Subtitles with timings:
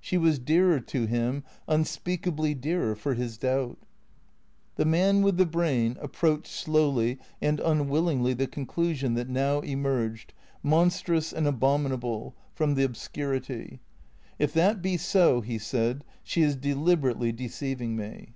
[0.00, 3.76] She was dearer to him— unspeakably dearer, for his doubt.
[4.76, 11.30] The man with the brain approached slowly and unwillingly the conclusion that now emerged, monstrous
[11.30, 12.34] and abominable.
[12.54, 13.80] THECREATOES 491 from the obscurity.
[14.38, 18.32] If that be so, he said, she is deliberately de ceiving me.